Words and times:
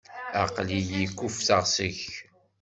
Aql-iyi 0.43 1.03
kuffteɣ 1.17 1.63
seg-k. 1.73 2.01